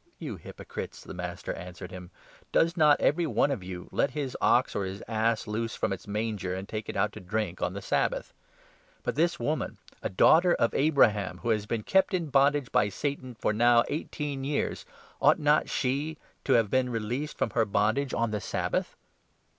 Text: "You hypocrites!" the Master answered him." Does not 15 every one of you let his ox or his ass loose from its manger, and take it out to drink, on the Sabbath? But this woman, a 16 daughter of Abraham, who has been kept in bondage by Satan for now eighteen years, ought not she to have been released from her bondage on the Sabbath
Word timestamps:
"You 0.26 0.36
hypocrites!" 0.36 1.02
the 1.04 1.12
Master 1.12 1.52
answered 1.52 1.90
him." 1.90 2.10
Does 2.50 2.78
not 2.78 2.96
15 2.96 3.06
every 3.06 3.26
one 3.26 3.50
of 3.50 3.62
you 3.62 3.90
let 3.92 4.12
his 4.12 4.34
ox 4.40 4.74
or 4.74 4.86
his 4.86 5.02
ass 5.06 5.46
loose 5.46 5.74
from 5.76 5.92
its 5.92 6.08
manger, 6.08 6.54
and 6.54 6.66
take 6.66 6.88
it 6.88 6.96
out 6.96 7.12
to 7.12 7.20
drink, 7.20 7.60
on 7.60 7.74
the 7.74 7.82
Sabbath? 7.82 8.32
But 9.02 9.16
this 9.16 9.38
woman, 9.38 9.76
a 10.00 10.08
16 10.08 10.16
daughter 10.16 10.54
of 10.54 10.72
Abraham, 10.72 11.40
who 11.42 11.50
has 11.50 11.66
been 11.66 11.82
kept 11.82 12.14
in 12.14 12.30
bondage 12.30 12.72
by 12.72 12.88
Satan 12.88 13.34
for 13.34 13.52
now 13.52 13.84
eighteen 13.88 14.44
years, 14.44 14.86
ought 15.20 15.38
not 15.38 15.68
she 15.68 16.16
to 16.44 16.54
have 16.54 16.70
been 16.70 16.88
released 16.88 17.36
from 17.36 17.50
her 17.50 17.66
bondage 17.66 18.14
on 18.14 18.30
the 18.30 18.40
Sabbath 18.40 18.96